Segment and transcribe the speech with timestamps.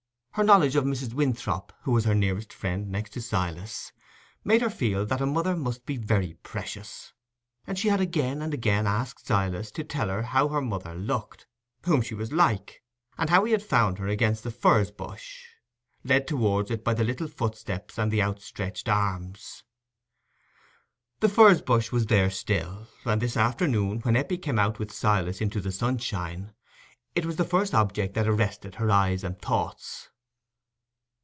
[0.35, 1.11] Her knowledge of Mrs.
[1.13, 3.91] Winthrop, who was her nearest friend next to Silas,
[4.45, 7.11] made her feel that a mother must be very precious;
[7.67, 11.47] and she had again and again asked Silas to tell her how her mother looked,
[11.83, 12.81] whom she was like,
[13.17, 15.47] and how he had found her against the furze bush,
[16.05, 19.63] led towards it by the little footsteps and the outstretched arms.
[21.19, 25.41] The furze bush was there still; and this afternoon, when Eppie came out with Silas
[25.41, 26.53] into the sunshine,
[27.15, 30.07] it was the first object that arrested her eyes and thoughts.